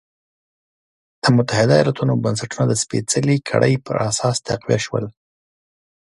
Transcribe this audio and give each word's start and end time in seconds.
د 1.21 1.25
متحده 1.35 1.73
ایالتونو 1.77 2.13
بنسټونه 2.23 2.63
د 2.67 2.73
سپېڅلې 2.83 3.37
کړۍ 3.49 3.73
پر 3.85 3.95
اساس 4.09 4.35
تقویه 4.47 4.79
شول. 4.85 5.05